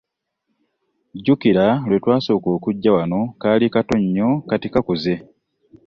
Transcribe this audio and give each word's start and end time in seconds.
Jjukira 1.17 1.65
lwe 1.87 1.97
twasooka 2.03 2.49
okujja 2.57 2.91
wano 2.97 3.19
kaali 3.41 3.65
kato 3.73 3.95
nnyo 4.01 4.29
naye 4.31 4.45
kati 4.49 4.67
kakuze! 4.73 5.15